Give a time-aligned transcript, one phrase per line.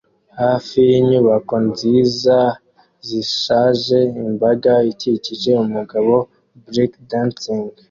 [0.41, 2.37] Hafi yinyubako nziza
[3.07, 6.13] zishaje imbaga ikikije umugabo
[6.67, 7.65] breakdancing